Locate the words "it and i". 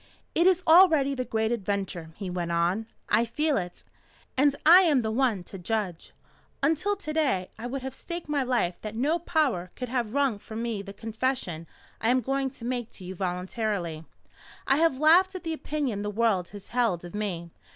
3.57-4.81